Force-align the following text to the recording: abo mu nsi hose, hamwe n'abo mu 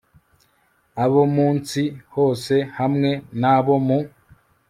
abo 1.03 1.21
mu 1.35 1.47
nsi 1.55 1.83
hose, 2.13 2.55
hamwe 2.77 3.11
n'abo 3.39 3.75
mu 3.87 3.99